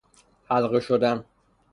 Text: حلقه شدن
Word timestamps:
حلقه 0.49 0.79
شدن 0.79 1.23